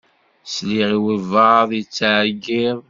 Sliɣ 0.53 0.89
i 0.97 0.97
wabɛaḍ 1.05 1.69
yettɛeggiḍ. 1.79 2.77